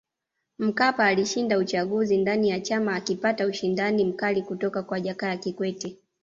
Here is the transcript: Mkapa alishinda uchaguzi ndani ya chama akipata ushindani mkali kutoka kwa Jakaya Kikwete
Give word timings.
Mkapa 0.59 1.05
alishinda 1.05 1.57
uchaguzi 1.57 2.17
ndani 2.17 2.49
ya 2.49 2.59
chama 2.59 2.95
akipata 2.95 3.45
ushindani 3.47 4.05
mkali 4.05 4.41
kutoka 4.41 4.83
kwa 4.83 4.99
Jakaya 4.99 5.37
Kikwete 5.37 5.97